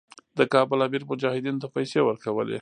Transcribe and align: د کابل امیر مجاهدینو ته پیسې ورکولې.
د 0.37 0.39
کابل 0.53 0.79
امیر 0.87 1.03
مجاهدینو 1.11 1.61
ته 1.63 1.67
پیسې 1.75 1.99
ورکولې. 2.03 2.59